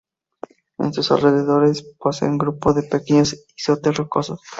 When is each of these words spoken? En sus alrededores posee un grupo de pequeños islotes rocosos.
En 0.79 0.93
sus 0.93 1.11
alrededores 1.11 1.83
posee 1.99 2.27
un 2.27 2.39
grupo 2.39 2.73
de 2.73 2.81
pequeños 2.81 3.35
islotes 3.55 3.95
rocosos. 3.95 4.41